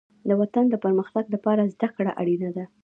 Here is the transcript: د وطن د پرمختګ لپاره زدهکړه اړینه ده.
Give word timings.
د 0.27 0.31
وطن 0.41 0.65
د 0.69 0.75
پرمختګ 0.85 1.23
لپاره 1.35 1.71
زدهکړه 1.73 2.11
اړینه 2.21 2.49
ده. 2.55 2.65